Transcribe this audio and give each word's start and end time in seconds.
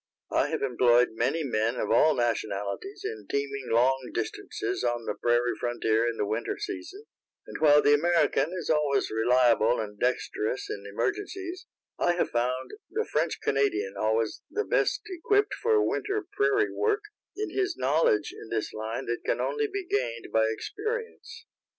I 0.31 0.47
have 0.49 0.63
employed 0.63 1.09
many 1.11 1.43
men 1.43 1.75
of 1.75 1.91
all 1.91 2.15
nationalities 2.15 3.03
in 3.05 3.27
teaming 3.29 3.67
long 3.69 4.09
distances 4.15 4.83
on 4.83 5.05
the 5.05 5.13
prairie 5.13 5.53
frontier 5.59 6.07
in 6.09 6.17
the 6.17 6.25
winter 6.25 6.57
season, 6.57 7.03
and 7.45 7.59
while 7.61 7.83
the 7.83 7.93
American 7.93 8.51
is 8.51 8.71
always 8.71 9.11
reliable 9.11 9.79
and 9.79 9.99
dexterous 9.99 10.71
in 10.71 10.87
emergencies, 10.91 11.67
I 11.99 12.13
have 12.13 12.31
found 12.31 12.71
the 12.89 13.05
French 13.11 13.37
Canadian 13.43 13.93
always 13.95 14.41
the 14.49 14.65
best 14.65 15.01
equipped 15.05 15.53
for 15.53 15.87
winter 15.87 16.25
prairie 16.31 16.73
work, 16.73 17.03
in 17.37 17.51
his 17.51 17.77
knowledge 17.77 18.31
in 18.35 18.49
this 18.49 18.73
line 18.73 19.05
that 19.05 19.21
can 19.23 19.39
only 19.39 19.67
be 19.67 19.85
gained 19.85 20.29
by 20.33 20.47
experience. 20.49 21.45